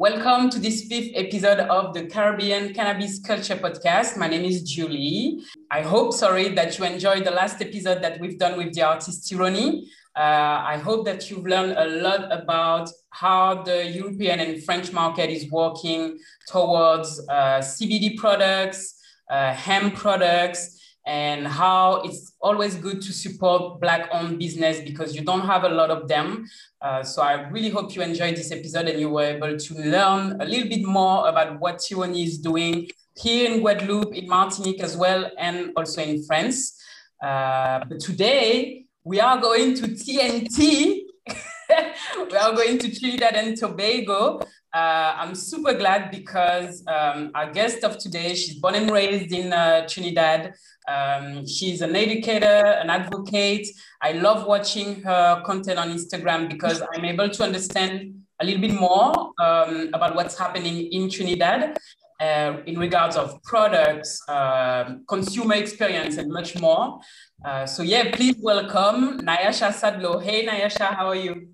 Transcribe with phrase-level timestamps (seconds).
[0.00, 4.16] Welcome to this fifth episode of the Caribbean Cannabis Culture Podcast.
[4.16, 5.42] My name is Julie.
[5.70, 9.28] I hope, sorry, that you enjoyed the last episode that we've done with the artist
[9.28, 9.90] Tyranny.
[10.16, 15.28] Uh, I hope that you've learned a lot about how the European and French market
[15.28, 18.98] is working towards uh, CBD products,
[19.28, 20.79] uh, hemp products,
[21.10, 25.68] and how it's always good to support Black owned business because you don't have a
[25.68, 26.46] lot of them.
[26.80, 30.40] Uh, so I really hope you enjoyed this episode and you were able to learn
[30.40, 34.96] a little bit more about what Tyranny is doing here in Guadeloupe, in Martinique as
[34.96, 36.80] well, and also in France.
[37.20, 41.08] Uh, but today we are going to T&T.
[42.30, 44.38] we are going to Trinidad and Tobago.
[44.72, 49.52] Uh, I'm super glad because um, our guest of today, she's born and raised in
[49.52, 50.54] uh, Trinidad.
[50.88, 53.68] Um, she's an educator, an advocate.
[54.00, 58.74] I love watching her content on Instagram because I'm able to understand a little bit
[58.74, 61.78] more um, about what's happening in Trinidad
[62.20, 67.00] uh, in regards of products, uh, consumer experience, and much more.
[67.44, 70.22] Uh, so yeah, please welcome Nayasha Sadlow.
[70.22, 71.48] Hey Nayasha, how are you?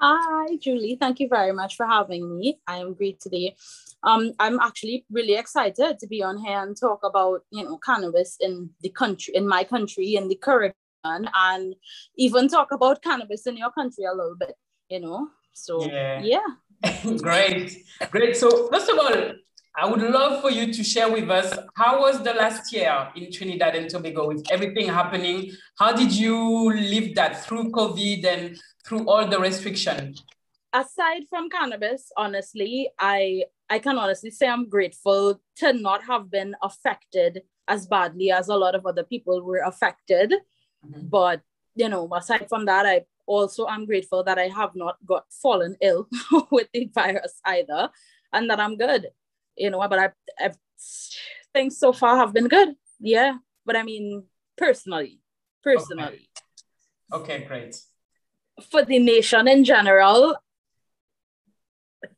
[0.00, 0.96] Hi, Julie.
[0.98, 2.60] Thank you very much for having me.
[2.66, 3.56] I am great today.
[4.04, 8.36] Um, I'm actually really excited to be on here and talk about you know cannabis
[8.40, 11.74] in the country, in my country, in the Caribbean, and
[12.16, 14.54] even talk about cannabis in your country a little bit.
[14.88, 16.46] You know, so yeah, yeah.
[17.18, 17.76] great,
[18.10, 18.36] great.
[18.36, 19.32] So first of all,
[19.80, 23.30] I would love for you to share with us how was the last year in
[23.30, 25.52] Trinidad and Tobago with everything happening.
[25.78, 30.24] How did you live that through COVID and through all the restrictions?
[30.72, 36.54] Aside from cannabis, honestly, I I can honestly say I'm grateful to not have been
[36.62, 40.32] affected as badly as a lot of other people were affected.
[40.84, 41.08] Mm-hmm.
[41.08, 41.42] But,
[41.74, 45.76] you know, aside from that, I also am grateful that I have not got fallen
[45.82, 46.08] ill
[46.50, 47.90] with the virus either
[48.32, 49.08] and that I'm good,
[49.56, 50.52] you know, but I, I
[51.52, 52.74] things so far have been good.
[53.00, 53.36] Yeah.
[53.66, 54.24] But I mean,
[54.56, 55.20] personally,
[55.62, 56.30] personally.
[57.12, 57.76] Okay, okay great.
[58.70, 60.36] For the nation in general,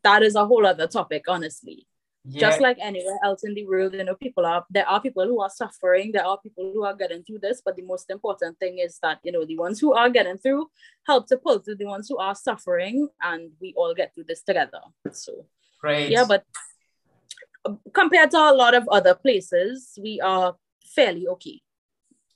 [0.02, 1.86] that is a whole other topic, honestly.
[2.24, 2.50] Yeah.
[2.50, 5.40] Just like anywhere else in the world, you know, people are there are people who
[5.40, 8.78] are suffering, there are people who are getting through this, but the most important thing
[8.78, 10.68] is that you know the ones who are getting through
[11.06, 14.42] help to pull through the ones who are suffering, and we all get through this
[14.42, 14.80] together.
[15.12, 15.46] So
[15.80, 16.10] great.
[16.10, 16.44] Yeah, but
[17.64, 20.56] um, compared to a lot of other places, we are
[20.94, 21.62] fairly okay.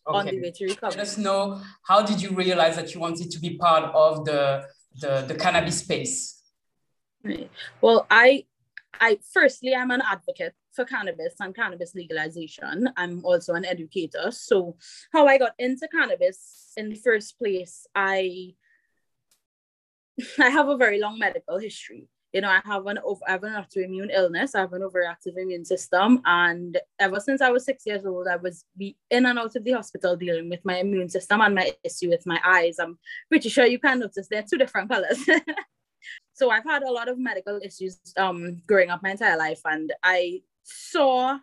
[0.06, 0.19] Okay.
[0.19, 0.97] on the way to recover.
[0.97, 4.65] Let us know how did you realize that you wanted to be part of the
[5.00, 6.34] the, the cannabis space?
[7.80, 8.44] Well, I,
[9.00, 12.90] I firstly, I'm an advocate for cannabis and cannabis legalization.
[12.96, 14.30] I'm also an educator.
[14.30, 14.76] So,
[15.12, 18.54] how I got into cannabis in the first place, I,
[20.38, 22.08] I have a very long medical history.
[22.32, 22.98] You know, I have an
[23.28, 24.56] I have an autoimmune illness.
[24.56, 28.34] I have an overactive immune system, and ever since I was six years old, I
[28.34, 31.72] was be in and out of the hospital dealing with my immune system and my
[31.84, 32.80] issue with my eyes.
[32.80, 32.98] I'm
[33.28, 35.24] pretty sure you can notice they're two different colors.
[36.32, 39.92] so I've had a lot of medical issues um, growing up my entire life, and
[40.03, 41.38] I saw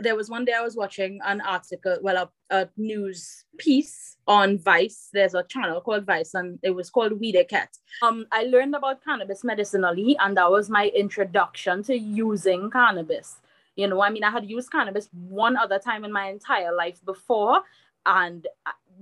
[0.00, 4.58] there was one day I was watching an article, well, a, a news piece on
[4.58, 5.10] Vice.
[5.12, 7.78] There's a channel called Vice, and it was called Weediquette.
[8.02, 13.36] Um, I learned about cannabis medicinally, and that was my introduction to using cannabis.
[13.76, 17.04] You know, I mean, I had used cannabis one other time in my entire life
[17.04, 17.60] before,
[18.06, 18.46] and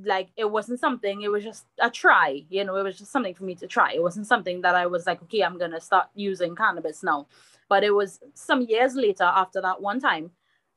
[0.04, 3.34] like it wasn't something it was just a try you know it was just something
[3.34, 3.92] for me to try.
[3.92, 7.26] It wasn't something that i was like okay i'm gonna start using cannabis now.
[7.68, 10.30] But it was some years later after that one time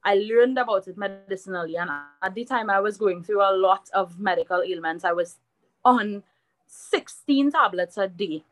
[0.03, 1.75] i learned about it medicinally.
[1.75, 1.89] And
[2.21, 5.03] at the time i was going through a lot of medical ailments.
[5.03, 5.37] I was
[5.83, 6.23] on
[6.67, 8.43] 16 tablets a day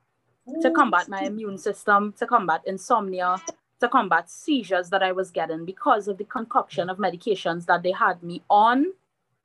[0.61, 3.37] to oh, combat my immune system to combat insomnia
[3.79, 7.91] to combat seizures that i was getting because of the concoction of medications that they
[7.91, 8.93] had me on.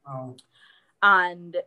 [0.06, 0.34] Wow
[1.04, 1.58] and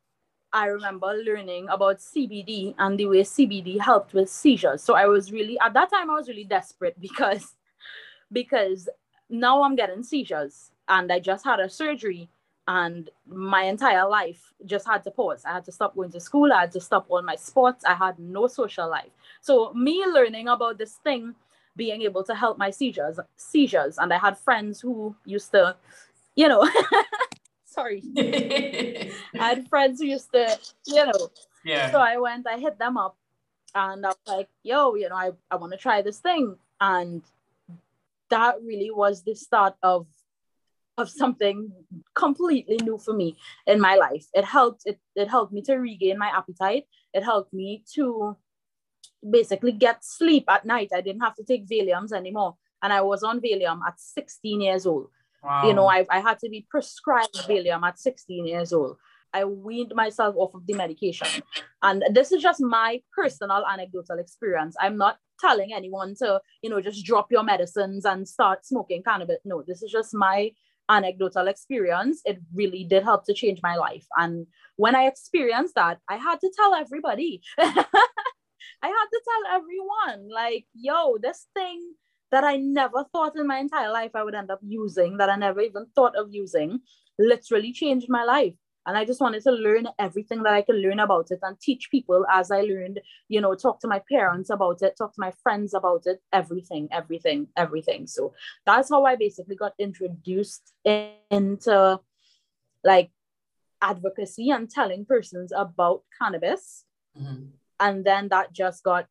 [0.51, 4.81] I remember learning about CBD and the way CBD helped with seizures.
[4.81, 7.55] So I was really at that time I was really desperate because
[8.31, 8.89] because
[9.29, 12.29] now I'm getting seizures and I just had a surgery
[12.67, 15.43] and my entire life just had to pause.
[15.45, 17.93] I had to stop going to school, I had to stop all my sports, I
[17.93, 19.11] had no social life.
[19.41, 21.35] So me learning about this thing
[21.75, 25.75] being able to help my seizures seizures and I had friends who used to
[26.35, 26.67] you know
[27.67, 28.01] sorry.
[28.17, 31.29] I had friends who used to, you know.
[31.63, 31.91] Yeah.
[31.91, 33.17] So I went, I hit them up
[33.75, 36.55] and I was like, yo, you know, I, I want to try this thing.
[36.81, 37.21] And
[38.29, 40.07] that really was the start of
[40.97, 41.71] of something
[42.15, 43.37] completely new for me
[43.67, 44.25] in my life.
[44.33, 46.85] It helped it, it helped me to regain my appetite.
[47.13, 48.35] It helped me to
[49.27, 50.89] basically get sleep at night.
[50.95, 52.55] I didn't have to take Valiums anymore.
[52.81, 55.09] And I was on Valium at 16 years old.
[55.43, 55.67] Wow.
[55.67, 58.97] You know, I, I had to be prescribed Valium at 16 years old.
[59.33, 61.27] I weaned myself off of the medication.
[61.83, 64.75] And this is just my personal anecdotal experience.
[64.79, 69.37] I'm not telling anyone to, you know, just drop your medicines and start smoking cannabis.
[69.45, 70.51] No, this is just my
[70.89, 72.21] anecdotal experience.
[72.25, 74.05] It really did help to change my life.
[74.15, 74.47] And
[74.77, 77.41] when I experienced that, I had to tell everybody.
[77.59, 81.93] I had to tell everyone, like, yo, this thing
[82.31, 85.35] that I never thought in my entire life I would end up using, that I
[85.35, 86.79] never even thought of using,
[87.17, 88.53] literally changed my life.
[88.85, 91.91] And I just wanted to learn everything that I could learn about it and teach
[91.91, 95.33] people as I learned, you know, talk to my parents about it, talk to my
[95.43, 98.07] friends about it, everything, everything, everything.
[98.07, 98.33] So
[98.65, 101.99] that's how I basically got introduced into
[102.81, 103.11] like
[103.81, 106.85] advocacy and telling persons about cannabis.
[107.19, 107.47] Mm-hmm.
[107.81, 109.07] And then that just got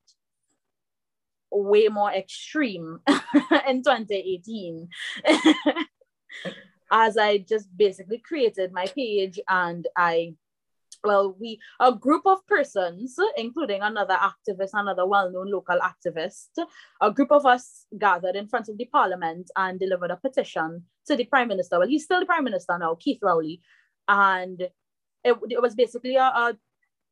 [1.56, 3.00] way more extreme
[3.68, 4.88] in 2018
[6.92, 10.34] as I just basically created my page and I
[11.04, 16.48] well, we a group of persons, including another activist, another well-known local activist,
[17.00, 21.16] a group of us gathered in front of the parliament and delivered a petition to
[21.16, 21.78] the prime minister.
[21.78, 23.60] Well, he's still the prime minister now, Keith Rowley,
[24.08, 24.60] and
[25.22, 26.58] it, it was basically a, a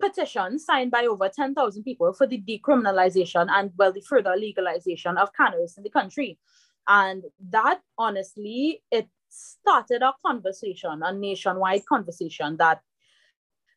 [0.00, 5.32] petition signed by over 10,000 people for the decriminalization and, well, the further legalization of
[5.34, 6.38] cannabis in the country.
[6.86, 12.80] And that, honestly, it started a conversation, a nationwide conversation that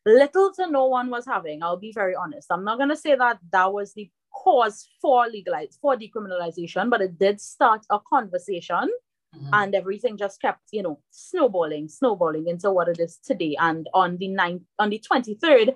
[0.05, 1.63] little to no one was having.
[1.63, 2.51] I'll be very honest.
[2.51, 7.01] I'm not going to say that that was the cause for legalize for decriminalization, but
[7.01, 8.89] it did start a conversation.
[9.35, 9.49] Mm-hmm.
[9.51, 13.57] And everything just kept, you know, snowballing, snowballing into what it is today.
[13.59, 15.75] And on the 9th, on the 23rd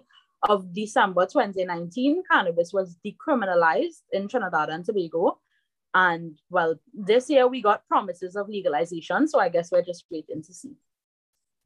[0.50, 5.40] of December 2019, cannabis was decriminalized in Trinidad and Tobago.
[5.94, 9.28] And well, this year we got promises of legalization.
[9.28, 10.76] So I guess we're just waiting to see.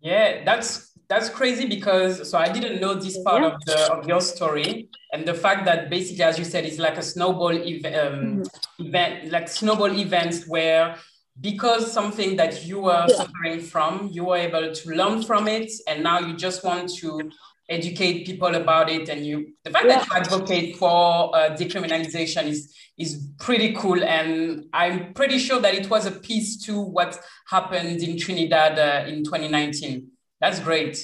[0.01, 3.49] Yeah, that's that's crazy because so I didn't know this part yeah.
[3.49, 6.97] of the of your story and the fact that basically, as you said, it's like
[6.97, 8.85] a snowball ev- um, mm-hmm.
[8.85, 10.95] event, like snowball events where
[11.41, 13.15] because something that you were yeah.
[13.15, 17.29] suffering from, you were able to learn from it, and now you just want to
[17.67, 19.97] educate people about it and you the fact yeah.
[19.97, 25.73] that you advocate for uh, decriminalization is is pretty cool and i'm pretty sure that
[25.73, 30.97] it was a piece to what happened in trinidad uh, in 2019 that's great.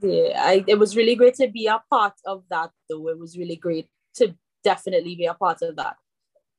[0.00, 3.08] Yeah I, it was really great to be a part of that though.
[3.08, 5.96] It was really great to definitely be a part of that.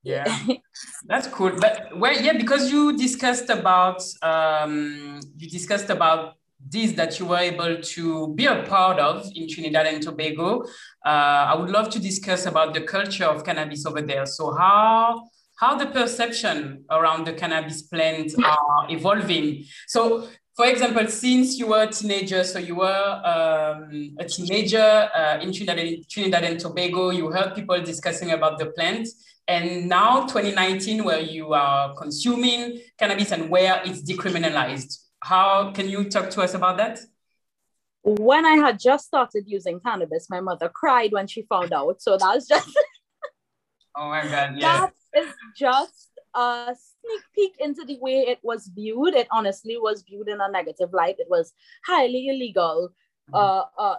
[0.02, 0.26] Yeah.
[1.06, 1.52] That's cool.
[1.58, 6.34] But well yeah because you discussed about um you discussed about
[6.68, 10.62] this that you were able to be a part of in Trinidad and Tobago.
[11.04, 14.26] Uh, I would love to discuss about the culture of cannabis over there.
[14.26, 19.64] So how how the perception around the cannabis plant are evolving.
[19.86, 20.26] So
[20.56, 25.52] for example, since you were a teenager, so you were um, a teenager uh, in
[25.52, 29.08] Trinidad, Trinidad and Tobago, you heard people discussing about the plant.
[29.48, 36.04] And now 2019, where you are consuming cannabis and where it's decriminalized how can you
[36.04, 37.00] talk to us about that?
[38.02, 42.00] When I had just started using cannabis, my mother cried when she found out.
[42.00, 42.68] So that's just
[43.96, 44.86] Oh my god, yeah.
[45.12, 49.14] That is just a sneak peek into the way it was viewed.
[49.14, 51.16] It honestly was viewed in a negative light.
[51.18, 51.52] It was
[51.84, 52.90] highly illegal.
[53.30, 53.34] Mm-hmm.
[53.34, 53.96] Uh, uh,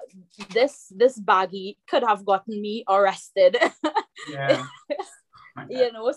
[0.53, 3.57] this this baggie could have gotten me arrested.
[4.29, 4.65] Yeah.
[5.69, 6.13] you know,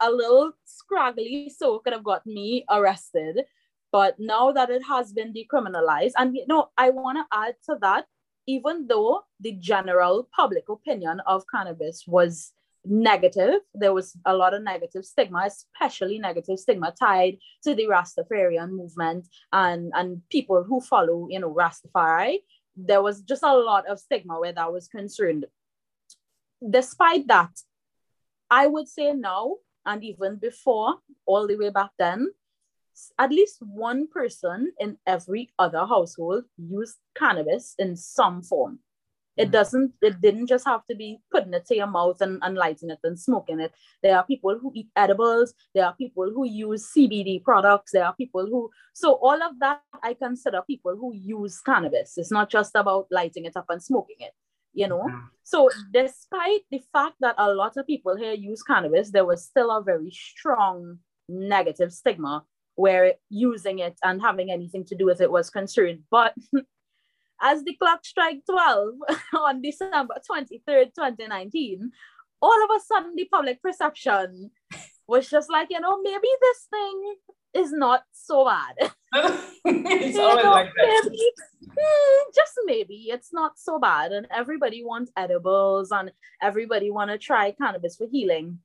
[0.00, 3.44] a little scraggly so could have gotten me arrested.
[3.90, 7.78] But now that it has been decriminalized, and you know, I want to add to
[7.80, 8.06] that,
[8.46, 12.52] even though the general public opinion of cannabis was
[12.84, 18.70] negative, there was a lot of negative stigma, especially negative stigma tied to the Rastafarian
[18.70, 22.38] movement and, and people who follow, you know, Rastafari.
[22.76, 25.46] There was just a lot of stigma where that was concerned.
[26.68, 27.50] Despite that,
[28.50, 32.28] I would say now, and even before, all the way back then,
[33.18, 38.80] at least one person in every other household used cannabis in some form.
[39.36, 39.52] It mm.
[39.52, 42.90] doesn't, it didn't just have to be putting it to your mouth and, and lighting
[42.90, 43.72] it and smoking it.
[44.02, 48.14] There are people who eat edibles, there are people who use CBD products, there are
[48.14, 52.18] people who, so all of that I consider people who use cannabis.
[52.18, 54.32] It's not just about lighting it up and smoking it
[54.74, 55.26] you know mm-hmm.
[55.42, 59.70] so despite the fact that a lot of people here use cannabis there was still
[59.70, 62.44] a very strong negative stigma
[62.78, 65.98] where using it and having anything to do with it was concerned.
[66.12, 66.32] But
[67.42, 68.94] as the clock struck 12
[69.36, 71.90] on December 23rd, 2019,
[72.40, 74.52] all of a sudden the public perception
[75.08, 77.16] was just like, you know, maybe this thing
[77.54, 78.92] is not so bad.
[79.64, 81.02] it's you always know, like that.
[81.02, 81.32] Maybe,
[81.64, 84.12] hmm, just maybe it's not so bad.
[84.12, 88.60] And everybody wants edibles and everybody want to try cannabis for healing.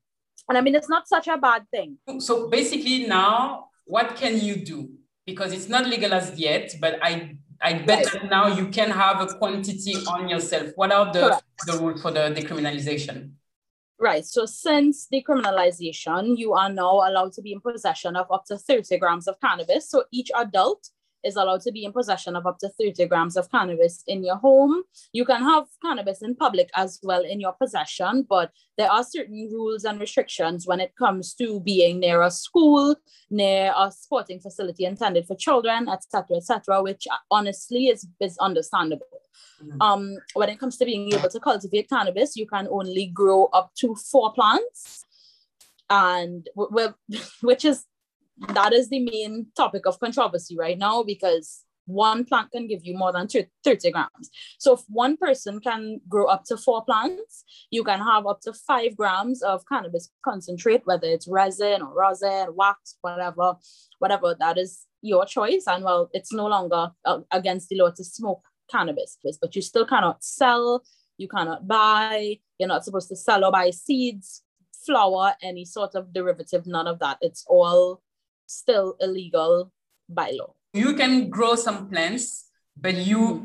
[0.48, 1.98] And I mean, it's not such a bad thing.
[2.20, 4.90] So basically now, what can you do?
[5.26, 8.14] Because it's not legal as yet, but I I bet right.
[8.14, 10.72] that now you can have a quantity on yourself.
[10.76, 11.44] What are the, Correct.
[11.66, 13.32] the rules for the decriminalization?
[13.98, 14.26] Right.
[14.26, 18.98] So since decriminalization, you are now allowed to be in possession of up to 30
[18.98, 19.90] grams of cannabis.
[19.90, 20.90] So each adult
[21.24, 24.38] is allowed to be in possession of up to 30 grams of cannabis in your
[24.38, 24.84] home.
[25.12, 29.50] You can have cannabis in public as well in your possession, but there are certain
[29.52, 32.96] rules and restrictions when it comes to being near a school,
[33.30, 39.06] near a sporting facility intended for children, etc., etc., which honestly is, is understandable.
[39.64, 39.82] Mm-hmm.
[39.82, 43.72] Um, when it comes to being able to cultivate cannabis, you can only grow up
[43.80, 45.06] to four plants
[45.90, 46.50] and
[47.42, 47.86] which is
[48.38, 52.98] that is the main topic of controversy right now because one plant can give you
[52.98, 54.30] more than 30 grams.
[54.58, 58.54] So if one person can grow up to four plants, you can have up to
[58.54, 63.56] five grams of cannabis concentrate, whether it's resin or rosin, wax, whatever,
[64.00, 65.66] whatever, that is your choice.
[65.68, 69.86] And well, it's no longer uh, against the law to smoke cannabis, but you still
[69.86, 70.84] cannot sell,
[71.18, 74.44] you cannot buy, you're not supposed to sell or buy seeds,
[74.86, 77.18] flower, any sort of derivative, none of that.
[77.22, 78.02] It's all
[78.48, 79.72] still illegal
[80.10, 80.54] by law.
[80.74, 83.44] You can grow some plants, but you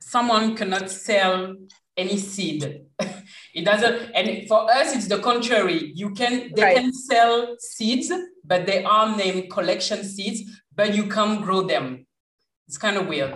[0.00, 1.54] someone cannot sell
[1.96, 2.82] any seed.
[3.54, 5.92] it doesn't and for us it's the contrary.
[5.94, 6.76] You can they right.
[6.76, 8.12] can sell seeds,
[8.44, 10.42] but they are named collection seeds,
[10.74, 12.06] but you can't grow them.
[12.66, 13.34] It's kind of weird.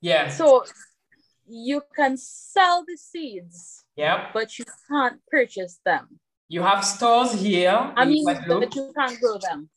[0.00, 0.28] Yeah.
[0.28, 0.64] So
[1.48, 3.84] you can sell the seeds.
[3.96, 4.30] Yeah.
[4.32, 6.20] But you can't purchase them.
[6.48, 7.92] You have stores here.
[7.96, 9.68] I mean, but you can't grow them.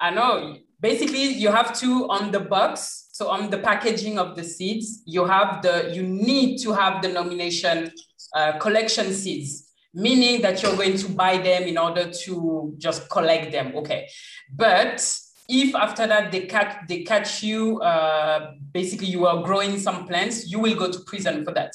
[0.00, 0.56] I know.
[0.80, 3.08] Basically, you have to on the box.
[3.12, 7.08] So on the packaging of the seeds, you have the you need to have the
[7.08, 7.90] nomination
[8.32, 13.50] uh, collection seeds, meaning that you're going to buy them in order to just collect
[13.50, 13.74] them.
[13.74, 14.08] Okay,
[14.54, 15.04] but
[15.48, 20.48] if after that they catch they catch you, uh, basically you are growing some plants,
[20.48, 21.72] you will go to prison for that.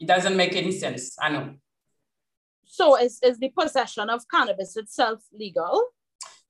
[0.00, 1.16] It doesn't make any sense.
[1.20, 1.54] I know.
[2.64, 5.84] So is, is the possession of cannabis itself legal?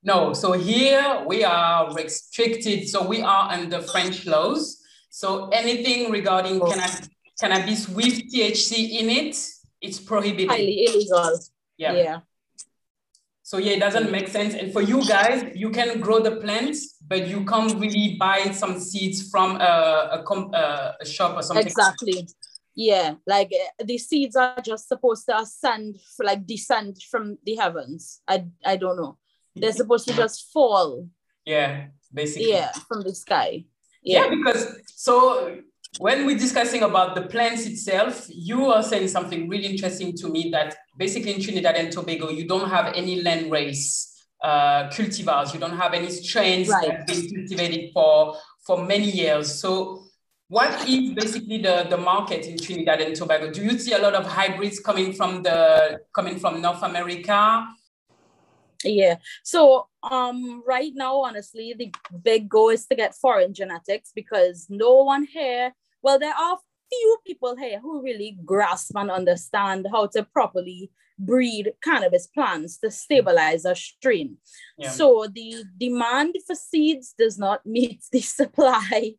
[0.03, 2.89] No, so here we are restricted.
[2.89, 4.81] So we are under French laws.
[5.11, 6.71] So anything regarding oh.
[6.71, 9.37] cannabis, cannabis with THC in it,
[9.81, 10.49] it's prohibited.
[10.49, 11.39] Highly illegal.
[11.77, 11.93] Yeah.
[11.93, 12.21] Yeah.
[13.43, 14.55] So yeah, it doesn't make sense.
[14.55, 18.79] And for you guys, you can grow the plants, but you can't really buy some
[18.79, 21.67] seeds from a, a, a shop or something.
[21.67, 22.29] Exactly.
[22.77, 28.23] Yeah, like uh, the seeds are just supposed to ascend, like descend from the heavens.
[28.29, 29.19] I I don't know.
[29.55, 31.09] They're supposed to just fall.
[31.45, 32.51] Yeah, basically.
[32.51, 33.65] Yeah, from the sky.
[34.03, 34.25] Yeah.
[34.25, 35.59] yeah, because so
[35.99, 40.51] when we're discussing about the plants itself, you are saying something really interesting to me
[40.51, 45.53] that basically in Trinidad and Tobago, you don't have any land race uh, cultivars.
[45.53, 46.87] You don't have any strains right.
[46.87, 49.61] that have been cultivated for, for many years.
[49.61, 50.05] So
[50.49, 53.51] what is basically the, the market in Trinidad and Tobago?
[53.51, 57.67] Do you see a lot of hybrids coming from the coming from North America?
[58.85, 59.17] Yeah.
[59.43, 65.03] So um right now, honestly, the big goal is to get foreign genetics because no
[65.03, 65.73] one here,
[66.03, 66.59] well, there are
[66.91, 72.91] few people here who really grasp and understand how to properly breed cannabis plants to
[72.91, 74.39] stabilize a strain.
[74.79, 74.91] Yeah.
[74.91, 79.15] So the demand for seeds does not meet the supply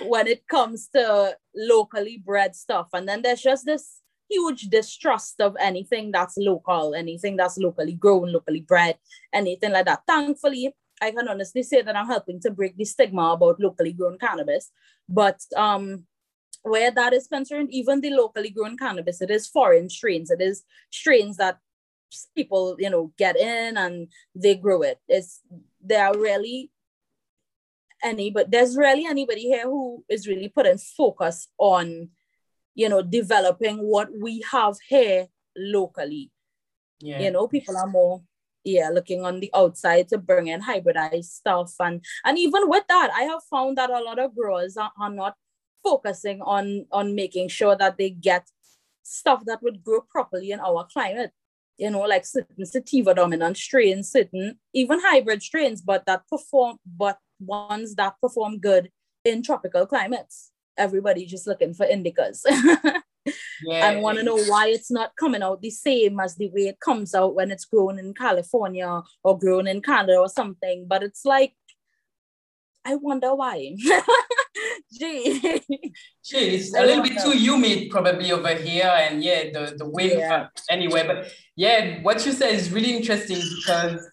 [0.00, 2.88] when it comes to locally bred stuff.
[2.92, 4.00] And then there's just this
[4.34, 8.96] huge distrust of anything that's local, anything that's locally grown, locally bred,
[9.32, 10.02] anything like that.
[10.06, 14.18] Thankfully, I can honestly say that I'm helping to break the stigma about locally grown
[14.18, 14.70] cannabis.
[15.08, 16.04] But um,
[16.62, 20.30] where that is concerned, even the locally grown cannabis, it is foreign strains.
[20.30, 21.58] It is strains that
[22.36, 24.98] people, you know, get in and they grow it.
[25.08, 25.40] It's
[25.82, 26.70] there are really
[28.02, 32.10] any, but there's really anybody here who is really putting focus on
[32.74, 36.30] you know, developing what we have here locally.
[37.00, 37.20] Yeah.
[37.20, 38.22] You know, people are more
[38.64, 43.10] yeah looking on the outside to bring in hybridized stuff and and even with that
[43.14, 45.34] i have found that a lot of growers are, are not
[45.82, 48.48] focusing on on making sure that they get
[49.02, 51.30] stuff that would grow properly in our climate
[51.76, 57.18] you know like certain sativa dominant strains certain even hybrid strains but that perform but
[57.38, 58.90] ones that perform good
[59.24, 62.40] in tropical climates everybody just looking for indicas.
[63.62, 63.90] yeah.
[63.90, 66.80] and want to know why it's not coming out the same as the way it
[66.80, 70.86] comes out when it's grown in California or grown in Canada or something.
[70.88, 71.54] But it's like,
[72.84, 73.76] I wonder why.
[74.92, 75.40] Gee.
[75.40, 78.92] Gee, it's a little bit too humid probably over here.
[78.94, 80.48] And yeah, the, the wind yeah.
[80.68, 81.06] anyway.
[81.06, 84.06] But yeah, what you said is really interesting because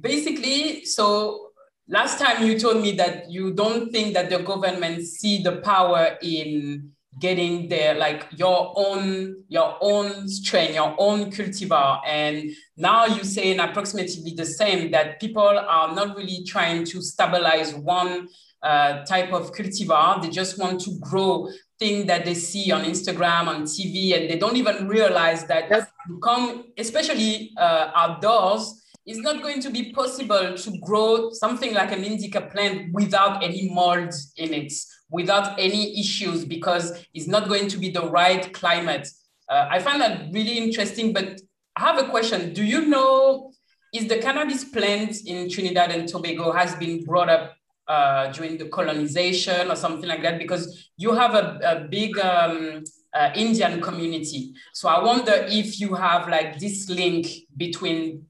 [0.00, 1.47] basically, so
[1.88, 6.16] last time you told me that you don't think that the government see the power
[6.22, 12.00] in getting their like your own your own strain your own cultivar.
[12.06, 17.74] And now you're saying approximately the same that people are not really trying to stabilize
[17.74, 18.28] one
[18.62, 20.22] uh, type of cultivar.
[20.22, 24.36] They just want to grow thing that they see on instagram on tv and they
[24.36, 25.70] don't even realize that
[26.08, 31.92] you come especially uh, outdoors it's not going to be possible to grow something like
[31.92, 34.70] an indica plant without any mold in it,
[35.10, 39.08] without any issues, because it's not going to be the right climate.
[39.48, 41.40] Uh, I find that really interesting, but
[41.74, 42.52] I have a question.
[42.52, 43.50] Do you know,
[43.94, 47.54] is the cannabis plant in Trinidad and Tobago has been brought up
[47.86, 50.38] uh, during the colonization or something like that?
[50.38, 52.84] Because you have a, a big um,
[53.14, 54.52] uh, Indian community.
[54.74, 58.27] So I wonder if you have like this link between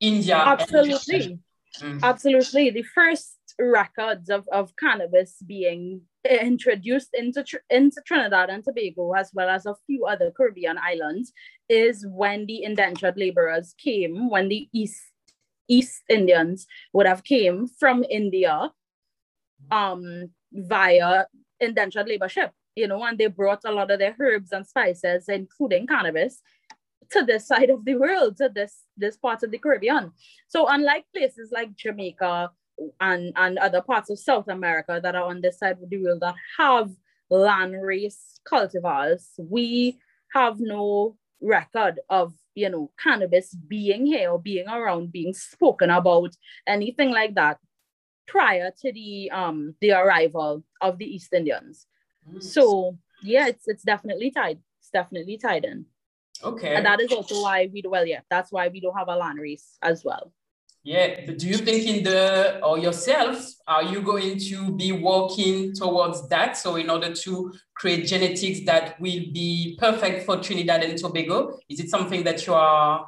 [0.00, 0.36] India.
[0.36, 1.38] Absolutely.
[1.80, 2.02] Mm.
[2.02, 2.70] Absolutely.
[2.70, 9.48] The first records of, of cannabis being introduced into, into Trinidad and Tobago, as well
[9.48, 11.32] as a few other Caribbean islands,
[11.68, 15.02] is when the indentured laborers came, when the East
[15.68, 18.70] East Indians would have came from India
[19.70, 21.24] um, via
[21.60, 25.28] indentured labor ship, you know, and they brought a lot of their herbs and spices,
[25.28, 26.40] including cannabis,
[27.10, 30.12] to this side of the world, to this this part of the Caribbean.
[30.48, 32.50] So unlike places like Jamaica
[33.00, 36.20] and, and other parts of South America that are on this side of the world
[36.20, 36.90] that have
[37.30, 39.98] land race cultivars, we
[40.32, 46.34] have no record of you know cannabis being here or being around, being spoken about,
[46.66, 47.58] anything like that
[48.26, 51.86] prior to the um the arrival of the East Indians.
[52.28, 52.42] Mm.
[52.42, 54.58] So yeah, it's it's definitely tied.
[54.80, 55.86] It's definitely tied in.
[56.42, 56.74] Okay.
[56.74, 59.16] And that is also why we do well, yeah, that's why we don't have a
[59.16, 60.32] land race as well.
[60.86, 65.72] Yeah, but do you think in the or yourself are you going to be working
[65.72, 66.56] towards that?
[66.56, 71.80] So in order to create genetics that will be perfect for Trinidad and Tobago, is
[71.80, 73.04] it something that you are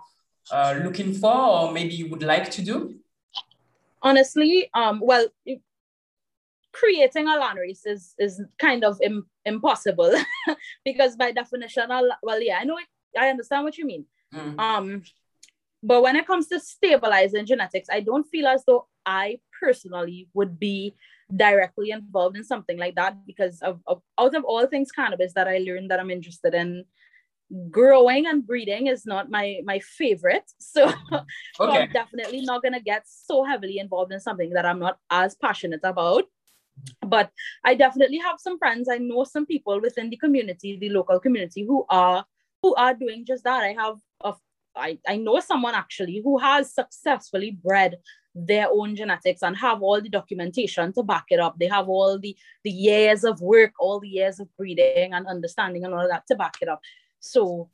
[0.50, 2.96] uh, looking for or maybe you would like to do?
[4.02, 5.28] Honestly, um, well,
[6.72, 10.12] creating a land race is is kind of Im- impossible
[10.84, 11.88] because by definition,
[12.22, 14.06] well, yeah, I know it I understand what you mean.
[14.34, 14.58] Mm.
[14.58, 15.02] Um,
[15.82, 20.58] but when it comes to stabilizing genetics, I don't feel as though I personally would
[20.58, 20.94] be
[21.34, 25.46] directly involved in something like that because of, of out of all things cannabis that
[25.46, 26.84] I learned that I'm interested in,
[27.70, 30.50] growing and breeding is not my my favorite.
[30.60, 31.24] So, okay.
[31.56, 35.34] so I'm definitely not gonna get so heavily involved in something that I'm not as
[35.34, 36.24] passionate about.
[37.04, 37.30] But
[37.64, 38.88] I definitely have some friends.
[38.88, 42.24] I know some people within the community, the local community, who are
[42.62, 43.62] who are doing just that.
[43.62, 44.34] I have a,
[44.76, 47.98] I, I know someone actually who has successfully bred
[48.34, 51.58] their own genetics and have all the documentation to back it up.
[51.58, 55.84] They have all the the years of work, all the years of breeding and understanding
[55.84, 56.80] and all of that to back it up.
[57.20, 57.70] So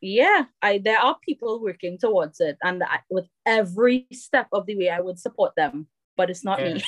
[0.00, 4.76] yeah, I there are people working towards it, and I, with every step of the
[4.76, 5.88] way, I would support them.
[6.16, 6.74] But it's not yeah.
[6.74, 6.84] me.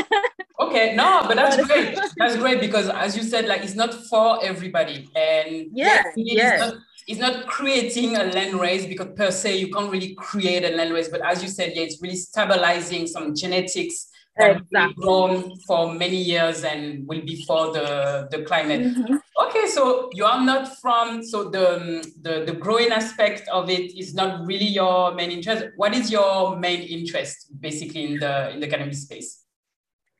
[0.60, 1.98] okay, no, but that's great.
[2.16, 6.52] That's great because, as you said, like it's not for everybody, and yeah, yeah.
[6.52, 6.74] It's not,
[7.08, 10.92] it's not creating a land race because per se you can't really create a land
[10.92, 11.08] race.
[11.08, 15.02] But as you said, yeah, it's really stabilizing some genetics that exactly.
[15.02, 18.82] grown for many years and will be for the, the climate.
[18.82, 19.16] Mm-hmm.
[19.38, 24.14] Okay, so you are not from so the, the the growing aspect of it is
[24.14, 25.66] not really your main interest.
[25.76, 29.44] What is your main interest basically in the in the cannabis space?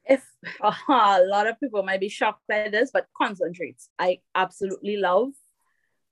[0.04, 0.22] If
[0.60, 5.30] uh, a lot of people might be shocked by this, but concentrates, I absolutely love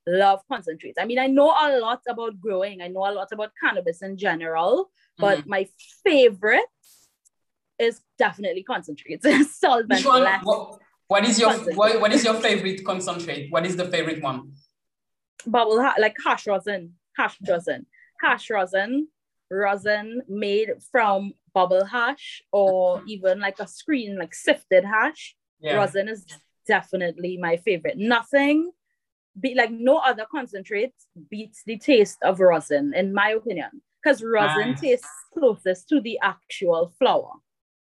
[0.06, 0.98] love concentrates.
[0.98, 2.80] I mean, I know a lot about growing.
[2.80, 5.50] I know a lot about cannabis in general, but mm-hmm.
[5.50, 5.68] my
[6.04, 6.64] favorite
[7.78, 9.26] is definitely concentrates.
[9.58, 13.50] Solvent what, what is your what, what is your favorite concentrate?
[13.50, 14.52] What is the favorite one?
[15.46, 17.86] Bubble like hash rosin, hash rosin,
[18.20, 19.08] hash rosin,
[19.50, 25.36] rosin made from bubble hash or even like a screen like sifted hash.
[25.60, 25.76] Yeah.
[25.76, 26.24] Rosin is
[26.66, 27.98] definitely my favorite.
[27.98, 28.72] Nothing
[29.38, 30.94] be like no other concentrate
[31.28, 34.80] beats the taste of rosin in my opinion because rosin nice.
[34.80, 37.32] tastes closest to the actual flower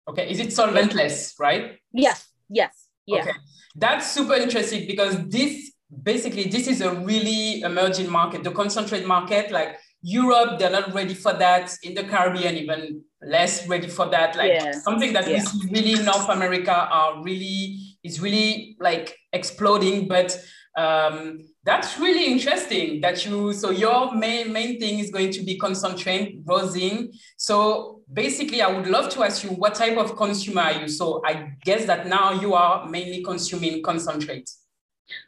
[0.08, 1.78] Okay, is it solventless, right?
[1.94, 3.22] Yes, yes, yeah.
[3.22, 3.32] Okay,
[3.76, 5.72] that's super interesting because this
[6.04, 9.52] basically this is a really emerging market, the concentrate market.
[9.52, 11.72] Like Europe, they're not ready for that.
[11.84, 14.36] In the Caribbean, even less ready for that.
[14.36, 14.72] Like yeah.
[14.72, 15.36] something that yeah.
[15.36, 20.08] we see really North America are really is really like exploding.
[20.08, 20.40] But
[20.76, 25.58] um, that's really interesting that you so your main main thing is going to be
[25.58, 30.82] concentrate rosin so basically i would love to ask you what type of consumer are
[30.82, 30.88] you?
[30.88, 34.50] So i guess that now you are mainly consuming concentrate.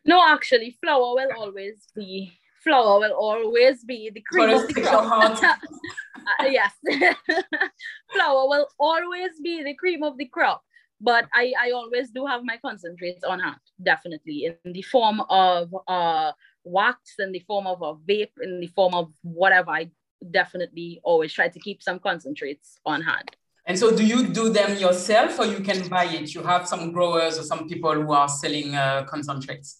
[0.06, 5.44] No actually flower will always be flower will always be the cream of the crop.
[5.44, 6.72] uh, yes.
[8.14, 10.64] Flower will always be the cream of the crop
[11.04, 15.76] but I, I always do have my concentrates on hand, definitely in the form of
[15.86, 16.32] uh,
[16.64, 19.72] wax, in the form of a vape, in the form of whatever.
[19.72, 19.92] I
[20.32, 23.32] definitely always try to keep some concentrates on hand.
[23.66, 26.34] And so, do you do them yourself, or you can buy it?
[26.34, 29.80] You have some growers or some people who are selling uh, concentrates.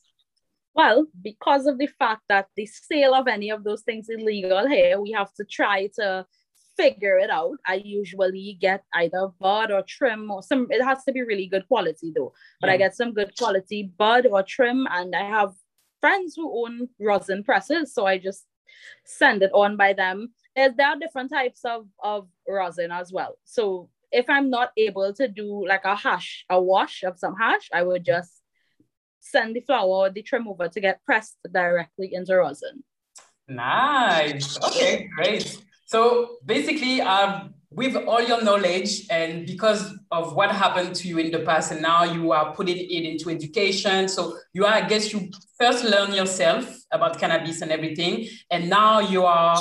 [0.74, 4.68] Well, because of the fact that the sale of any of those things is illegal
[4.68, 6.26] here, we have to try to
[6.78, 7.58] figure it out.
[7.68, 11.68] I usually get either bud or trim or some, it has to be really good
[11.68, 12.34] quality though.
[12.60, 12.74] But yeah.
[12.74, 15.54] I get some good quality bud or trim, and I have
[16.02, 17.94] friends who own rosin presses.
[17.94, 18.46] So I just
[19.06, 20.34] send it on by them.
[20.56, 23.38] There's, there are different types of, of rosin as well.
[23.44, 27.70] So if I'm not able to do like a hash, a wash of some hash,
[27.74, 28.32] I would just
[29.20, 32.84] send the flower or the trim over to get pressed directly into rosin.
[33.48, 34.58] Nice.
[34.64, 35.58] Okay, great.
[35.86, 41.32] So basically, um, with all your knowledge and because of what happened to you in
[41.32, 44.08] the past, and now you are putting it into education.
[44.08, 49.00] So you are, I guess, you first learn yourself about cannabis and everything, and now
[49.00, 49.58] you are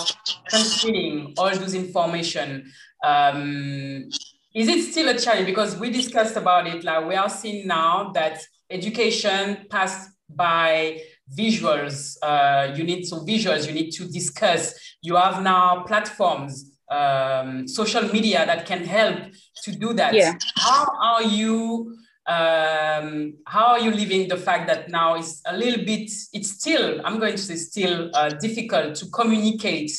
[0.49, 2.71] transmitting all those information.
[3.03, 4.09] Um,
[4.55, 5.47] is it still a challenge?
[5.47, 6.85] Because we discussed about it.
[6.85, 11.01] Like we are seeing now that education passed by
[11.35, 12.17] visuals.
[12.23, 13.67] Uh, you need some visuals.
[13.67, 14.75] You need to discuss.
[15.01, 19.19] You have now platforms, um, social media that can help
[19.65, 20.15] to do that.
[20.15, 20.35] Yeah.
[20.57, 21.97] How are you?
[22.25, 26.11] Um, how are you living the fact that now it's a little bit?
[26.33, 27.01] It's still.
[27.05, 29.91] I'm going to say still uh, difficult to communicate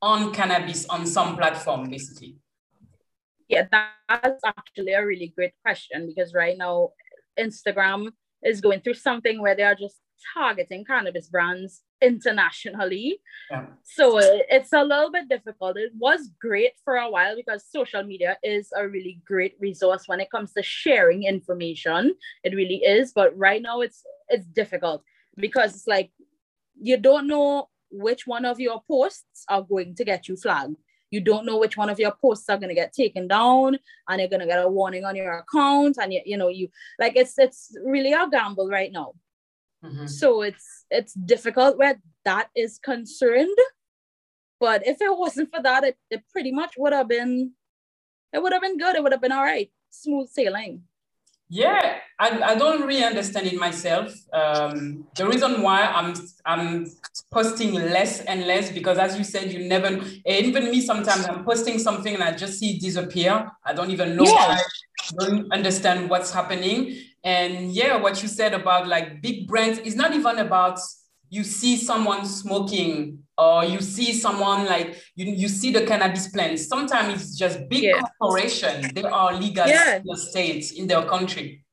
[0.00, 2.36] on cannabis on some platform, basically.
[3.48, 6.90] Yeah, that's actually a really great question because right now
[7.38, 8.10] Instagram
[8.42, 9.96] is going through something where they are just
[10.34, 13.20] targeting cannabis brands internationally.
[13.50, 13.66] Yeah.
[13.82, 15.76] So it's a little bit difficult.
[15.76, 20.20] It was great for a while because social media is a really great resource when
[20.20, 22.14] it comes to sharing information.
[22.44, 25.02] It really is, but right now it's it's difficult
[25.36, 26.10] because it's like
[26.80, 30.76] you don't know which one of your posts are going to get you flagged.
[31.10, 34.20] You don't know which one of your posts are going to get taken down and
[34.20, 37.16] you're going to get a warning on your account and you, you know you like
[37.16, 39.14] it's it's really a gamble right now
[39.84, 40.06] Mm-hmm.
[40.06, 43.56] So it's it's difficult where that is concerned.
[44.60, 47.52] But if it wasn't for that, it, it pretty much would have been
[48.32, 48.96] it would have been good.
[48.96, 49.70] It would have been all right.
[49.90, 50.82] Smooth sailing.
[51.50, 54.12] Yeah, I, I don't really understand it myself.
[54.34, 56.14] Um, the reason why I'm
[56.44, 56.86] I'm
[57.32, 61.78] posting less and less because as you said, you never even me sometimes I'm posting
[61.78, 63.50] something and I just see it disappear.
[63.64, 64.58] I don't even know yeah.
[64.58, 66.94] I don't understand what's happening.
[67.28, 70.78] And yeah, what you said about like big brands is not even about
[71.28, 76.66] you see someone smoking or you see someone like you, you see the cannabis plants.
[76.66, 78.00] Sometimes it's just big yeah.
[78.18, 78.90] corporations.
[78.94, 79.96] They are legal yeah.
[79.96, 81.66] in the states in their country.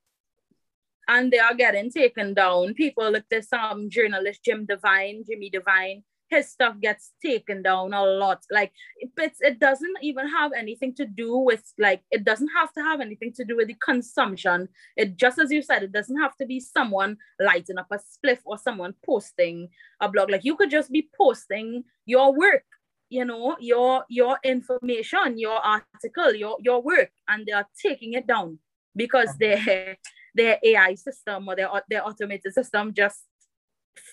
[1.07, 2.73] And they are getting taken down.
[2.73, 6.03] People like this um journalist Jim Devine, Jimi Devine,
[6.35, 8.43] his stuff gets taken down a lot.
[8.51, 8.71] Like
[9.17, 13.01] it's it doesn't even have anything to do with like it doesn't have to have
[13.01, 14.69] anything to do with the consumption.
[14.97, 18.39] It just as you said, it doesn't have to be someone lighting up a spliff
[18.45, 19.69] or someone posting
[20.01, 20.29] a blog.
[20.29, 22.65] Like you could just be posting your work,
[23.09, 28.27] you know, your your information, your article, your your work, and they are taking it
[28.27, 28.59] down
[28.95, 29.39] because uh-huh.
[29.39, 29.97] their
[30.35, 33.23] their AI system or their their automated system just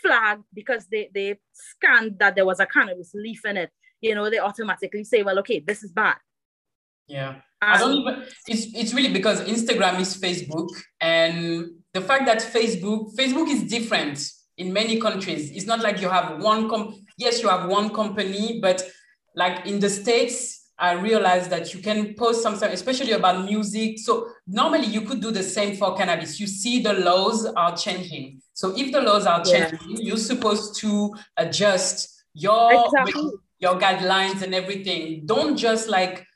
[0.00, 3.70] flagged because they they scanned that there was a cannabis leaf in it.
[4.00, 6.16] You know, they automatically say, well, okay, this is bad.
[7.06, 7.36] Yeah.
[7.60, 10.68] I don't even it's it's really because Instagram is Facebook
[11.00, 14.18] and the fact that Facebook Facebook is different
[14.58, 15.52] in many countries.
[15.52, 18.82] It's not like you have one com yes, you have one company, but
[19.36, 24.00] like in the States, I realized that you can post something, especially about music.
[24.00, 26.40] So normally you could do the same for cannabis.
[26.40, 28.42] You see the laws are changing.
[28.52, 29.98] So if the laws are changing, yeah.
[30.00, 33.30] you're supposed to adjust your exactly.
[33.60, 35.24] your guidelines and everything.
[35.24, 36.26] Don't just like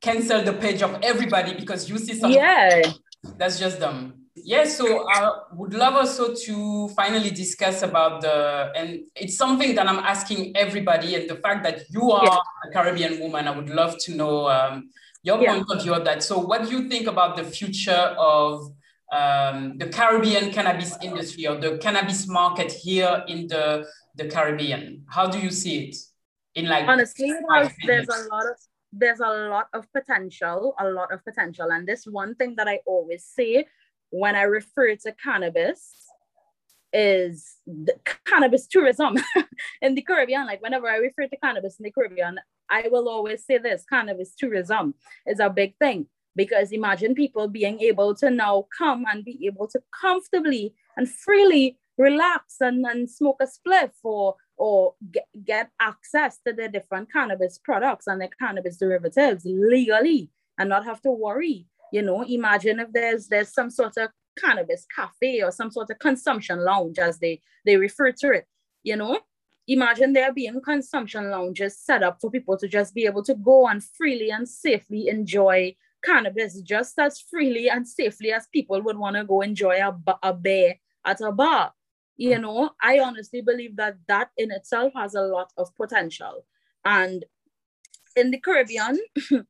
[0.00, 2.40] cancel the page of everybody because you see something.
[2.40, 2.90] Yeah.
[3.38, 4.25] That's just dumb.
[4.36, 9.88] Yes, so I would love also to finally discuss about the, and it's something that
[9.88, 13.96] I'm asking everybody, and the fact that you are a Caribbean woman, I would love
[14.00, 14.90] to know um,
[15.22, 15.54] your yeah.
[15.54, 16.22] point of view of that.
[16.22, 18.72] So, what do you think about the future of
[19.10, 25.04] um, the Caribbean cannabis industry or the cannabis market here in the, the Caribbean?
[25.08, 25.96] How do you see it?
[26.56, 28.56] In like honestly, there's, there's a lot of
[28.92, 31.70] there's a lot of potential, a lot of potential.
[31.70, 33.66] And this one thing that I always say
[34.10, 35.92] when I refer to cannabis
[36.92, 37.56] is
[38.24, 39.16] cannabis tourism
[39.82, 40.46] in the Caribbean.
[40.46, 42.38] Like whenever I refer to cannabis in the Caribbean,
[42.70, 44.94] I will always say this cannabis tourism
[45.26, 49.66] is a big thing because imagine people being able to now come and be able
[49.68, 56.38] to comfortably and freely relax and, and smoke a spliff or or get, get access
[56.46, 61.66] to the different cannabis products and the cannabis derivatives legally and not have to worry
[61.92, 65.98] you know imagine if there's there's some sort of cannabis cafe or some sort of
[65.98, 68.46] consumption lounge as they they refer to it
[68.86, 69.18] you know?
[69.68, 73.66] Imagine there being consumption lounges set up for people to just be able to go
[73.66, 79.16] and freely and safely enjoy cannabis just as freely and safely as people would want
[79.16, 81.72] to go enjoy a, a beer at a bar
[82.16, 82.42] you mm.
[82.42, 82.70] know?
[82.80, 86.46] I honestly believe that that in itself has a lot of potential.
[86.84, 87.24] And
[88.14, 88.98] in the caribbean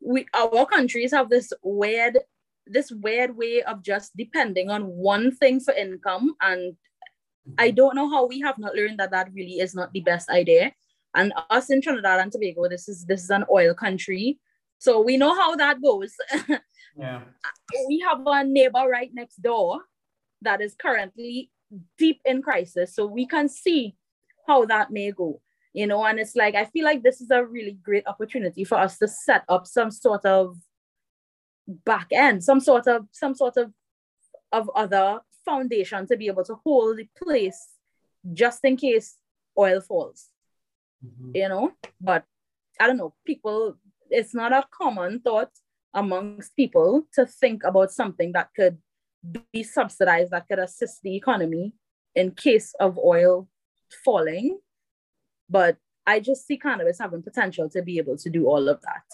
[0.00, 2.18] we our countries have this weird
[2.66, 6.34] this weird way of just depending on one thing for income.
[6.40, 6.76] And
[7.58, 10.30] i don't know how we have not learned that that really is not the best
[10.30, 10.72] idea.
[11.14, 14.38] And us in trinidad and tobago this is this is an oil country.
[14.78, 16.14] So we know how that goes.
[16.96, 17.20] Yeah.
[17.88, 19.80] We have a neighbor right next door
[20.42, 21.50] that is currently
[21.98, 22.94] deep in crisis.
[22.94, 23.96] So we can see
[24.46, 25.40] how that may go,
[25.76, 28.78] you know, and it's like, I feel like this is a really great opportunity for
[28.78, 30.56] us to set up some sort of
[31.68, 33.70] back end, some sort of, some sort of,
[34.52, 37.74] of other foundation to be able to hold the place
[38.32, 39.18] just in case
[39.58, 40.30] oil falls,
[41.04, 41.32] mm-hmm.
[41.34, 42.24] you know, but
[42.80, 43.76] I don't know, people,
[44.08, 45.50] it's not a common thought
[45.92, 48.78] amongst people to think about something that could
[49.52, 51.74] be subsidized that could assist the economy
[52.14, 53.46] in case of oil
[54.06, 54.58] falling.
[55.48, 59.04] But I just see cannabis having potential to be able to do all of that.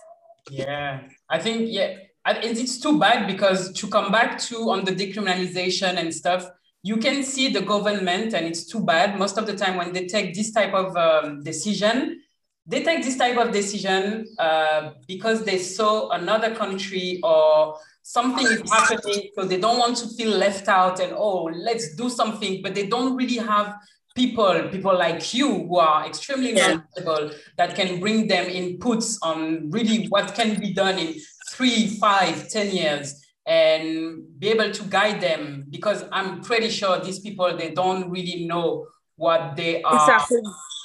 [0.50, 5.96] Yeah, I think, yeah, it's too bad because to come back to on the decriminalization
[5.96, 6.48] and stuff,
[6.82, 9.16] you can see the government, and it's too bad.
[9.16, 12.20] Most of the time, when they take this type of um, decision,
[12.66, 18.70] they take this type of decision uh, because they saw another country or something is
[18.70, 22.74] happening so they don't want to feel left out and oh let's do something but
[22.74, 23.76] they don't really have
[24.14, 30.06] people people like you who are extremely knowledgeable that can bring them inputs on really
[30.08, 31.14] what can be done in
[31.50, 37.18] three five ten years and be able to guide them because i'm pretty sure these
[37.18, 40.40] people they don't really know what they are exactly.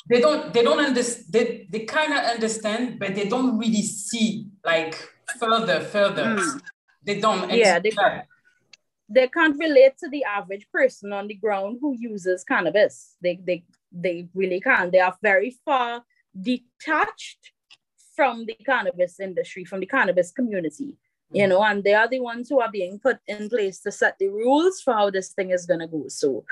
[0.10, 4.48] they don't they don't understand they, they kind of understand but they don't really see
[4.66, 4.96] like
[5.40, 6.62] further further mm.
[7.08, 7.50] They don't.
[7.50, 7.92] Yeah, they,
[9.10, 13.16] they can't relate to the average person on the ground who uses cannabis.
[13.22, 14.92] They, they, they really can't.
[14.92, 16.04] They are very far
[16.40, 17.52] detached
[18.16, 20.98] from the cannabis industry, from the cannabis community,
[21.32, 21.50] you mm-hmm.
[21.50, 24.28] know, and they are the ones who are being put in place to set the
[24.28, 26.06] rules for how this thing is going to go.
[26.08, 26.44] So,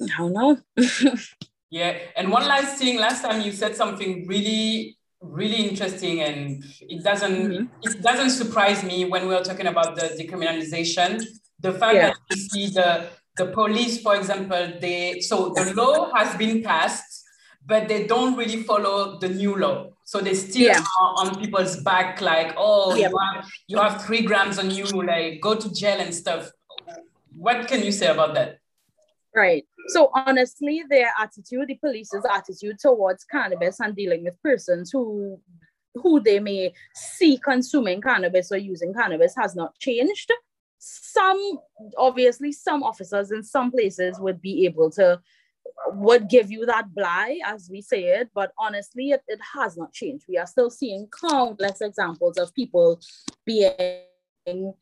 [0.00, 0.58] I don't know.
[1.70, 1.98] yeah.
[2.16, 7.32] And one last thing, last time you said something really really interesting and it doesn't
[7.32, 7.64] mm-hmm.
[7.82, 11.24] it doesn't surprise me when we're talking about the decriminalization
[11.60, 12.08] the fact yeah.
[12.08, 17.24] that we see the the police for example they so the law has been passed
[17.66, 20.78] but they don't really follow the new law so they still yeah.
[21.00, 23.08] are on people's back like oh yeah.
[23.08, 26.50] you, have, you have three grams on you like go to jail and stuff
[27.36, 28.58] what can you say about that
[29.34, 35.40] right so honestly, their attitude, the police's attitude towards cannabis and dealing with persons who
[35.94, 40.30] who they may see consuming cannabis or using cannabis has not changed.
[40.78, 41.58] Some
[41.96, 45.20] obviously some officers in some places would be able to
[45.88, 49.92] would give you that bly as we say it, but honestly it, it has not
[49.92, 50.26] changed.
[50.28, 53.00] We are still seeing countless examples of people
[53.44, 54.74] being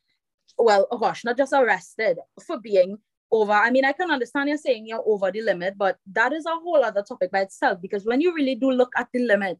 [0.59, 2.99] well, oh gosh, not just arrested for being
[3.35, 3.53] over.
[3.53, 6.61] I mean, I can understand you're saying you're over the limit, but that is a
[6.63, 9.59] whole other topic by itself because when you really do look at the limit,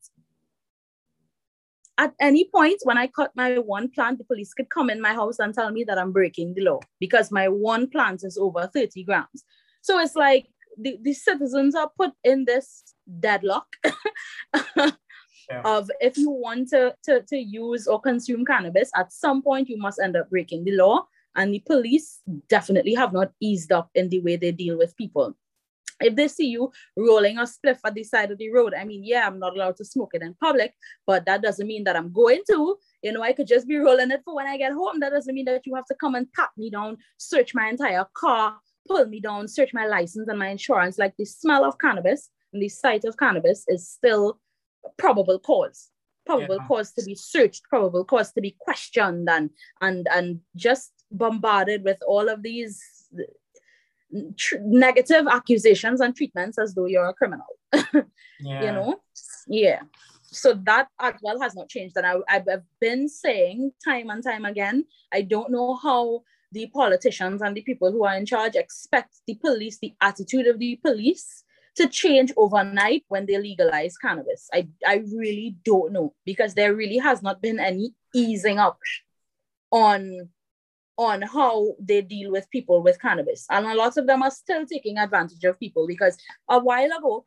[1.99, 5.13] at any point when I cut my one plant, the police could come in my
[5.13, 8.71] house and tell me that I'm breaking the law because my one plant is over
[8.73, 9.45] 30 grams.
[9.83, 10.47] So it's like
[10.79, 13.67] the, the citizens are put in this deadlock
[14.77, 14.93] yeah.
[15.65, 19.79] of if you want to, to, to use or consume cannabis, at some point you
[19.79, 24.09] must end up breaking the law And the police definitely have not eased up in
[24.09, 25.37] the way they deal with people.
[26.01, 29.05] If they see you rolling a spliff at the side of the road, I mean,
[29.05, 30.75] yeah, I'm not allowed to smoke it in public,
[31.07, 32.77] but that doesn't mean that I'm going to.
[33.03, 35.01] You know, I could just be rolling it for when I get home.
[35.01, 38.07] That doesn't mean that you have to come and pat me down, search my entire
[38.15, 38.57] car,
[38.89, 40.99] pull me down, search my license and my insurance.
[40.99, 44.41] Like the smell of cannabis and the sight of cannabis is still
[44.85, 45.91] a probable cause
[46.27, 46.67] probable yeah.
[46.67, 51.99] cause to be searched, probable cause to be questioned, and and and just bombarded with
[52.07, 52.83] all of these
[54.37, 57.47] tr- negative accusations and treatments as though you're a criminal.
[57.73, 58.03] yeah.
[58.41, 59.01] You know,
[59.47, 59.83] yeah.
[60.23, 62.47] So that as well has not changed, and I, I've
[62.81, 64.85] been saying time and time again.
[65.13, 69.35] I don't know how the politicians and the people who are in charge expect the
[69.35, 71.45] police, the attitude of the police
[71.77, 74.49] to change overnight when they legalize cannabis.
[74.53, 78.79] I, I really don't know because there really has not been any easing up
[79.73, 80.29] on
[80.97, 83.47] on how they deal with people with cannabis.
[83.51, 86.17] And a lot of them are still taking advantage of people because
[86.49, 87.27] a while ago,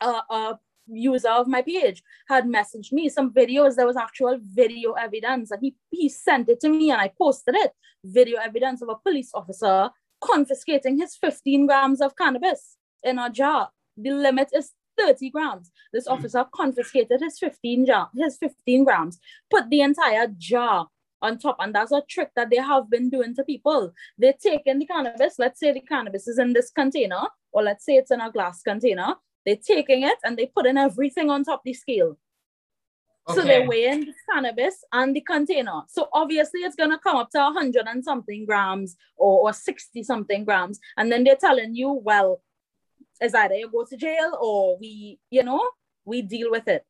[0.00, 3.76] uh, a user of my page had messaged me some videos.
[3.76, 7.54] There was actual video evidence, and he, he sent it to me and I posted
[7.56, 7.72] it.
[8.04, 9.90] Video evidence of a police officer
[10.22, 13.70] confiscating his 15 grams of cannabis in a jar.
[13.96, 15.70] The limit is 30 grams.
[15.92, 16.12] This hmm.
[16.12, 19.18] officer confiscated his 15 jar, his 15 grams,
[19.50, 20.88] put the entire jar
[21.22, 21.56] on top.
[21.60, 23.92] And that's a trick that they have been doing to people.
[24.18, 27.84] They take in the cannabis, let's say the cannabis is in this container, or let's
[27.84, 29.14] say it's in a glass container.
[29.46, 32.18] They're taking it and they put in everything on top the scale.
[33.28, 33.40] Okay.
[33.40, 35.82] So they're weighing the cannabis and the container.
[35.88, 40.02] So obviously it's gonna come up to a hundred and something grams or, or 60
[40.02, 40.80] something grams.
[40.96, 42.42] And then they're telling you, well,
[43.20, 45.62] is either you go to jail or we, you know,
[46.04, 46.84] we deal with it.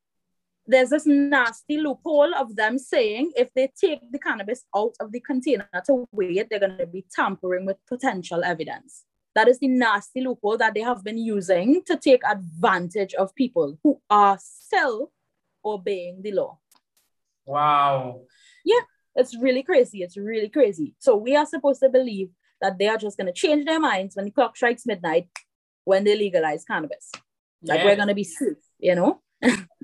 [0.65, 5.19] There's this nasty loophole of them saying if they take the cannabis out of the
[5.19, 9.03] container to weigh it, they're going to be tampering with potential evidence.
[9.35, 13.77] That is the nasty loophole that they have been using to take advantage of people
[13.83, 15.11] who are still
[15.65, 16.59] obeying the law.
[17.45, 18.21] Wow.
[18.63, 18.81] Yeah,
[19.15, 20.01] it's really crazy.
[20.01, 20.95] It's really crazy.
[20.99, 22.29] So we are supposed to believe
[22.61, 25.27] that they are just going to change their minds when the clock strikes midnight
[25.85, 27.11] when they legalize cannabis.
[27.63, 27.85] Like yeah.
[27.85, 29.21] we're gonna be safe, you know.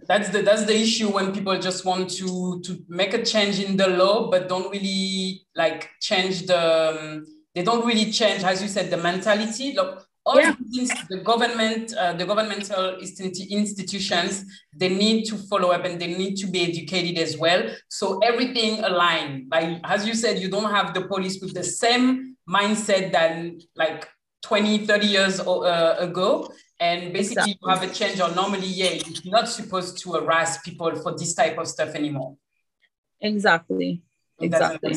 [0.07, 3.77] That's the that's the issue when people just want to to make a change in
[3.77, 6.59] the law, but don't really like change the.
[6.59, 9.73] Um, they don't really change, as you said, the mentality.
[9.73, 10.53] Look, all yeah.
[10.71, 14.45] things, the government, uh, the governmental institutions,
[14.75, 17.63] they need to follow up and they need to be educated as well.
[17.89, 19.47] So everything aligned.
[19.51, 24.07] Like as you said, you don't have the police with the same mindset that like
[24.43, 26.51] 20, 30 years uh, ago.
[26.79, 27.59] And basically, exactly.
[27.61, 31.33] you have a change, or normally, yeah, you're not supposed to harass people for this
[31.33, 32.37] type of stuff anymore.
[33.19, 34.01] Exactly.
[34.39, 34.93] Exactly.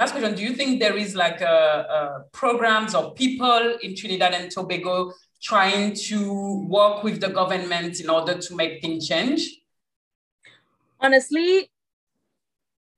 [0.00, 4.32] Last question Do you think there is like a, a programs or people in Trinidad
[4.34, 9.60] and Tobago trying to work with the government in order to make things change?
[10.98, 11.70] Honestly,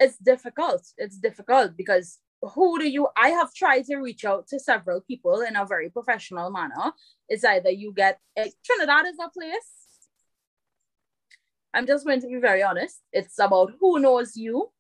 [0.00, 0.83] it's difficult.
[0.96, 5.40] It's difficult because who do you i have tried to reach out to several people
[5.42, 6.92] in a very professional manner.
[7.28, 9.70] It's either you get a, trinidad is a place.
[11.74, 13.00] I'm just going to be very honest.
[13.12, 14.70] It's about who knows you.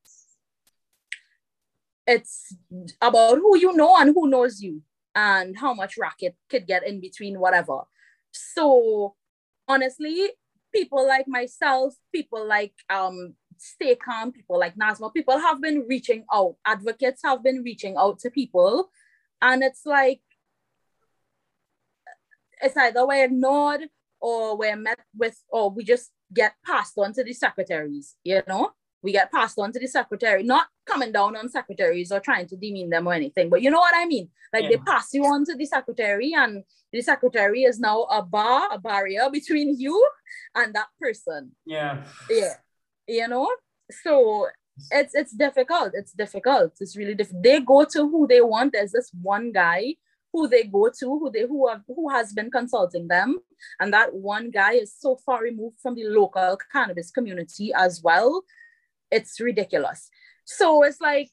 [2.06, 2.54] It's
[3.00, 4.82] about who you know and who knows you
[5.14, 7.82] and how much racket could get in between whatever.
[8.32, 9.14] So
[9.68, 10.30] honestly
[10.74, 16.24] people like myself people like um stay calm, people like Nasma, people have been reaching
[16.32, 18.90] out, advocates have been reaching out to people.
[19.40, 20.20] And it's like,
[22.60, 23.82] it's either we're ignored
[24.20, 28.72] or we're met with, or we just get passed on to the secretaries, you know?
[29.02, 32.56] We get passed on to the secretary, not coming down on secretaries or trying to
[32.56, 34.28] demean them or anything, but you know what I mean?
[34.52, 34.70] Like yeah.
[34.70, 38.78] they pass you on to the secretary, and the secretary is now a bar, a
[38.78, 40.08] barrier between you
[40.54, 41.50] and that person.
[41.66, 42.04] Yeah.
[42.30, 42.54] Yeah
[43.06, 43.48] you know?
[43.90, 44.48] So
[44.90, 46.72] it's it's difficult it's difficult.
[46.80, 48.72] It's really difficult they go to who they want.
[48.72, 49.96] There's this one guy
[50.32, 53.38] who they go to who they who have who has been consulting them.
[53.80, 58.42] And that one guy is so far removed from the local cannabis community as well.
[59.10, 60.08] It's ridiculous.
[60.44, 61.30] So it's like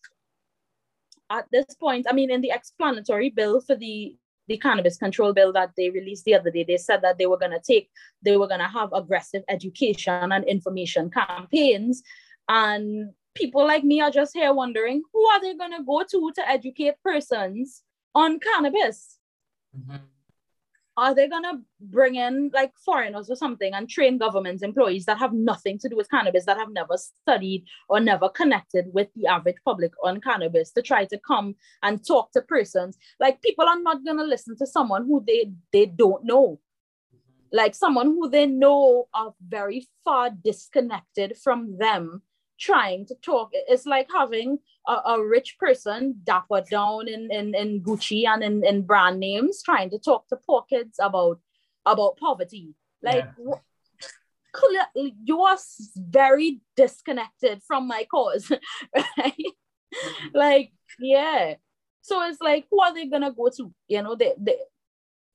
[1.29, 4.15] at this point i mean in the explanatory bill for the
[4.49, 7.37] the cannabis control bill that they released the other day, they said that they were
[7.37, 7.89] going to take,
[8.21, 12.01] they were going to have aggressive education and information campaigns.
[12.49, 16.31] And people like me are just here wondering who are they going to go to
[16.35, 17.83] to educate persons
[18.15, 19.19] on cannabis?
[19.77, 19.97] Mm-hmm.
[20.99, 25.33] Are they gonna bring in like foreigners or something and train government employees that have
[25.33, 29.55] nothing to do with cannabis that have never studied or never connected with the average
[29.63, 32.97] public on cannabis to try to come and talk to persons?
[33.19, 36.59] Like people are not gonna listen to someone who they they don't know.
[37.51, 42.21] Like someone who they know are very far disconnected from them
[42.59, 43.49] trying to talk.
[43.53, 48.65] It's like having a, a rich person dapper down in, in, in Gucci and in,
[48.65, 51.39] in brand names trying to talk to poor kids about
[51.85, 52.75] about poverty.
[53.01, 54.85] Like yeah.
[55.23, 55.57] you are
[55.95, 58.51] very disconnected from my cause,
[59.17, 59.33] right?
[60.33, 61.55] Like, yeah.
[62.01, 63.73] So it's like, who are they gonna go to?
[63.87, 64.57] You know, they, they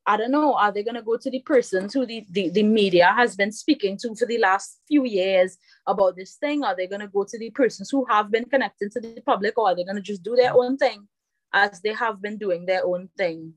[0.07, 2.63] I don't know, are they going to go to the persons who the, the, the
[2.63, 6.63] media has been speaking to for the last few years about this thing?
[6.63, 9.57] Are they going to go to the persons who have been connecting to the public
[9.57, 11.09] or are they going to just do their own thing
[11.55, 13.55] as they have been doing their own thing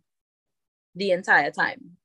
[0.95, 1.97] the entire time?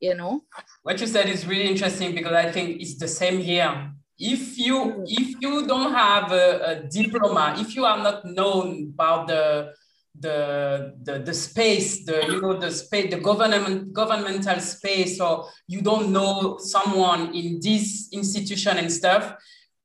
[0.00, 0.42] You know?
[0.82, 3.92] What you said is really interesting because I think it's the same here.
[4.18, 9.26] If you if you don't have a, a diploma, if you are not known about
[9.26, 9.74] the
[10.18, 15.80] the, the the space the you know the space the government governmental space or you
[15.80, 19.34] don't know someone in this institution and stuff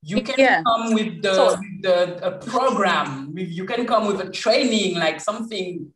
[0.03, 0.61] you can yeah.
[0.63, 5.19] come with the, so, the a program with, you can come with a training like
[5.19, 5.91] something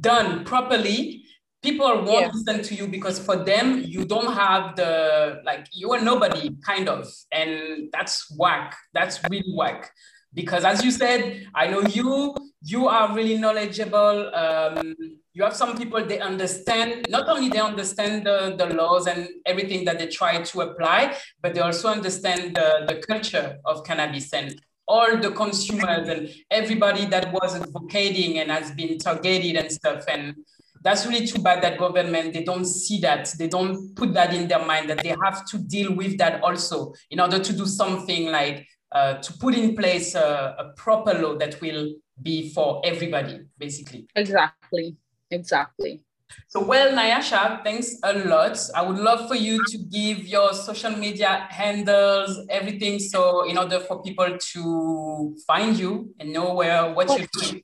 [0.00, 1.22] done properly
[1.62, 2.30] people won't yeah.
[2.32, 6.88] listen to you because for them you don't have the like you are nobody kind
[6.88, 9.90] of and that's whack that's really whack
[10.36, 11.20] because as you said
[11.54, 14.34] i know you you are really knowledgeable.
[14.34, 14.96] Um,
[15.32, 19.84] you have some people they understand not only they understand the, the laws and everything
[19.84, 24.60] that they try to apply, but they also understand the, the culture of cannabis and
[24.88, 30.04] all the consumers and everybody that was advocating and has been targeted and stuff.
[30.08, 30.34] And
[30.82, 34.46] that's really too bad that government they don't see that they don't put that in
[34.46, 38.30] their mind that they have to deal with that also in order to do something
[38.30, 43.40] like uh, to put in place a, a proper law that will be for everybody,
[43.58, 44.06] basically.
[44.16, 44.96] Exactly.
[45.30, 46.02] Exactly.
[46.48, 48.58] So, well, Nayasha, thanks a lot.
[48.74, 53.78] I would love for you to give your social media handles, everything, so in order
[53.80, 57.62] for people to find you and know where what you're doing.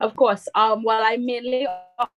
[0.00, 0.48] Of course.
[0.54, 1.66] Um, well, I mainly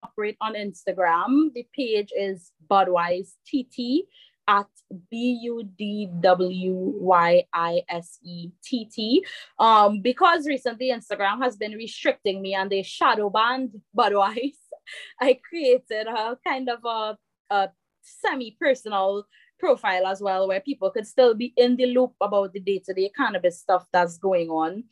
[0.02, 1.52] operate on Instagram.
[1.54, 4.06] The page is Budwise TT
[4.48, 4.66] at
[5.10, 9.24] B U D W Y I S E T T.
[9.58, 14.58] Um, because recently Instagram has been restricting me and they shadow banned Budwise,
[15.20, 17.18] I created a kind of a,
[17.54, 17.70] a
[18.02, 19.26] semi personal
[19.58, 22.94] profile as well where people could still be in the loop about the day to
[22.94, 24.84] day cannabis stuff that's going on.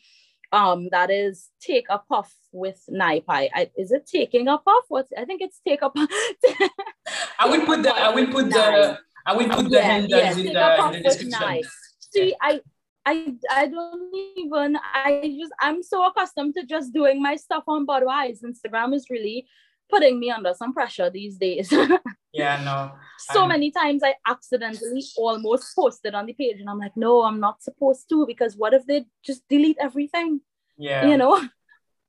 [0.51, 3.51] Um, that is take a puff with Naipai.
[3.55, 4.85] I, is it taking a puff?
[4.89, 6.09] What I think it's take a puff.
[7.39, 10.31] I will put the I will put the I will put the handles yeah.
[10.31, 11.41] in, the, in the description.
[11.41, 11.70] Nice.
[12.01, 12.61] See, I
[13.05, 17.87] I I don't even I just I'm so accustomed to just doing my stuff on
[17.87, 18.39] Budwise.
[18.43, 19.47] Instagram is really
[19.91, 21.70] putting me under some pressure these days.
[22.33, 22.93] yeah, no.
[23.18, 23.49] So I'm...
[23.49, 27.62] many times I accidentally almost posted on the page and I'm like, no, I'm not
[27.62, 30.41] supposed to because what if they just delete everything?
[30.79, 31.07] Yeah.
[31.07, 31.47] You know?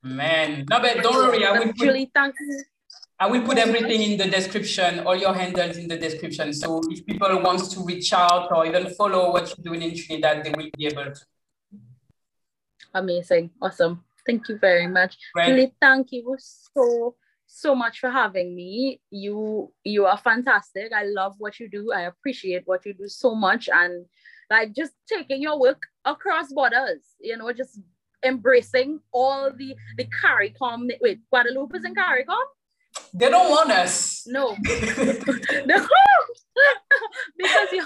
[0.03, 0.65] Man.
[0.69, 1.45] No, but don't worry.
[1.45, 1.77] I will put...
[1.77, 2.63] Julie, thank you
[3.21, 6.53] I will put everything in the description, all your handles in the description.
[6.53, 10.45] So if people wants to reach out or even follow what you're doing in Trinidad,
[10.45, 11.21] they will be able to.
[12.93, 13.51] Amazing.
[13.61, 14.05] Awesome.
[14.25, 15.17] Thank you very much.
[15.35, 15.47] Right.
[15.47, 17.15] Julie, thank you so
[17.51, 19.01] so much for having me.
[19.09, 20.93] You you are fantastic.
[20.93, 21.91] I love what you do.
[21.91, 23.67] I appreciate what you do so much.
[23.67, 24.05] And
[24.49, 27.81] like just taking your work across borders, you know, just
[28.23, 30.89] embracing all the the CARICOM.
[31.01, 32.45] Wait, Guadeloupe is in CARICOM?
[33.13, 34.23] They don't want us.
[34.27, 34.55] No.
[37.37, 37.85] because you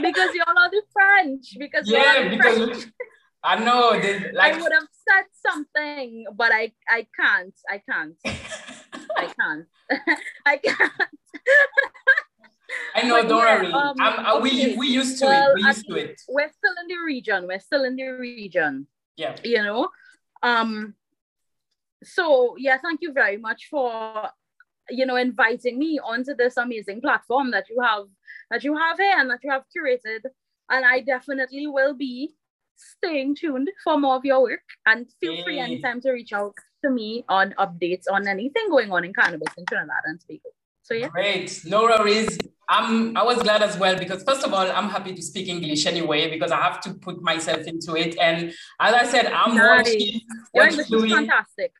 [0.00, 1.56] because you all are the French.
[1.58, 2.86] Because yeah, because French.
[3.42, 7.54] I know they, like I would have said something, but I I can't.
[7.68, 8.16] I can't.
[9.16, 9.66] I can't.
[10.44, 10.92] I can't.
[12.94, 13.72] I know, but don't yeah, worry.
[13.72, 14.42] Um, uh, okay.
[14.42, 15.54] we we used to well, it.
[15.54, 16.20] We used to it.
[16.28, 17.46] We're still in the region.
[17.46, 18.88] We're still in the region.
[19.16, 19.36] Yeah.
[19.44, 19.88] You know,
[20.42, 20.94] um,
[22.04, 24.28] so yeah, thank you very much for
[24.88, 28.04] you know inviting me onto this amazing platform that you have
[28.50, 30.20] that you have here and that you have curated.
[30.68, 32.34] And I definitely will be
[32.76, 34.68] staying tuned for more of your work.
[34.84, 39.04] And feel free anytime to reach out to me on updates on anything going on
[39.04, 40.50] in cannabis in Trinidad and Tobago.
[40.82, 41.08] So yeah.
[41.08, 41.62] Great.
[41.64, 42.38] No worries.
[42.68, 45.86] I'm I was glad as well because first of all, I'm happy to speak English
[45.86, 48.16] anyway because I have to put myself into it.
[48.18, 49.86] And as I said, I'm nice.
[49.86, 50.20] watching
[50.54, 51.72] Your English is fantastic.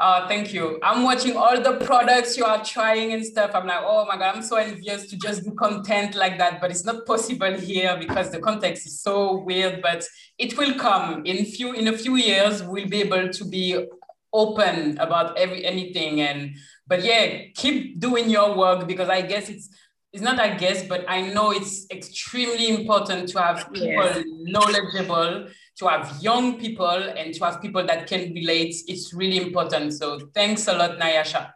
[0.00, 0.80] Oh, thank you.
[0.82, 3.52] I'm watching all the products you are trying and stuff.
[3.54, 6.72] I'm like, oh my God, I'm so envious to just do content like that, but
[6.72, 10.04] it's not possible here because the context is so weird, but
[10.36, 13.86] it will come in few, in a few years, we'll be able to be
[14.32, 16.20] open about every, anything.
[16.20, 16.56] And,
[16.88, 19.70] but yeah, keep doing your work because I guess it's,
[20.14, 24.24] it's not I guess, but I know it's extremely important to have people yes.
[24.26, 25.48] knowledgeable,
[25.78, 28.76] to have young people, and to have people that can relate.
[28.86, 29.92] It's really important.
[29.92, 31.50] So thanks a lot, Nayasha.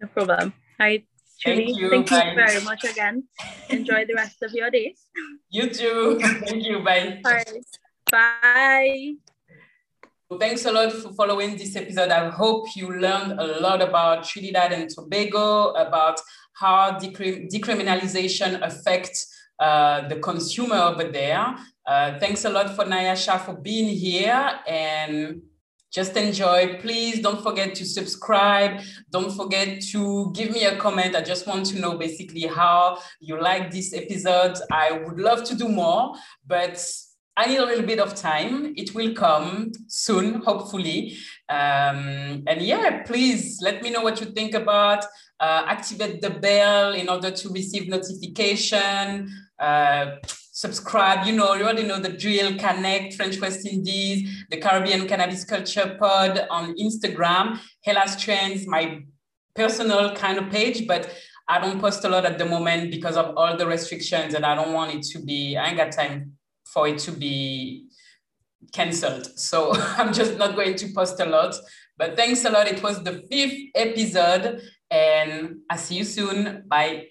[0.00, 0.52] No problem.
[0.80, 1.04] Hi,
[1.44, 1.88] Thank you.
[1.90, 3.24] Thank you very much again.
[3.70, 5.06] Enjoy the rest of your days.
[5.50, 6.18] You too.
[6.20, 6.80] Thank you.
[6.80, 7.22] Bye.
[7.24, 7.32] All
[8.12, 9.16] right.
[10.30, 10.36] Bye.
[10.38, 12.10] Thanks a lot for following this episode.
[12.10, 16.20] I hope you learned a lot about Trinidad and Tobago, about
[16.52, 21.56] how decriminalization affects uh, the consumer over there.
[21.86, 25.40] Uh, thanks a lot for Nayasha for being here and
[25.90, 26.78] just enjoy.
[26.80, 28.82] Please don't forget to subscribe.
[29.10, 31.16] Don't forget to give me a comment.
[31.16, 34.58] I just want to know basically how you like this episode.
[34.70, 36.14] I would love to do more,
[36.46, 36.78] but
[37.38, 38.74] I need a little bit of time.
[38.76, 41.16] It will come soon, hopefully.
[41.48, 45.04] Um, and yeah, please let me know what you think about.
[45.38, 49.30] Uh, activate the bell in order to receive notification.
[49.56, 50.16] Uh,
[50.50, 51.28] subscribe.
[51.28, 52.58] You know, you already know the drill.
[52.58, 57.60] Connect French West Indies, the Caribbean Cannabis Culture Pod on Instagram.
[57.84, 59.02] Hellas Trends, my
[59.54, 61.08] personal kind of page, but
[61.46, 64.56] I don't post a lot at the moment because of all the restrictions, and I
[64.56, 65.56] don't want it to be.
[65.56, 66.37] I ain't got time
[66.72, 67.88] for it to be
[68.72, 69.26] canceled.
[69.38, 71.54] So I'm just not going to post a lot.
[71.96, 72.68] But thanks a lot.
[72.68, 74.60] It was the fifth episode,
[74.90, 76.64] and I'll see you soon.
[76.68, 77.08] Bye.